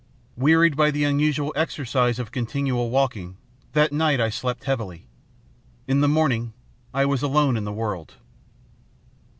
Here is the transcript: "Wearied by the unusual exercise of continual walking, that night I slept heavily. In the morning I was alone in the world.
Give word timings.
"Wearied 0.35 0.75
by 0.75 0.89
the 0.89 1.03
unusual 1.03 1.53
exercise 1.55 2.17
of 2.17 2.31
continual 2.31 2.89
walking, 2.89 3.37
that 3.73 3.93
night 3.93 4.19
I 4.19 4.31
slept 4.31 4.63
heavily. 4.63 5.05
In 5.87 6.01
the 6.01 6.07
morning 6.07 6.53
I 6.91 7.05
was 7.05 7.21
alone 7.21 7.55
in 7.55 7.65
the 7.65 7.71
world. 7.71 8.15